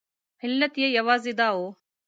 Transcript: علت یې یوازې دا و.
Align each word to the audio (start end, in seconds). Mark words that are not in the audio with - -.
علت 0.43 0.73
یې 0.81 0.87
یوازې 0.97 1.33
دا 1.39 1.49
و. 1.55 1.57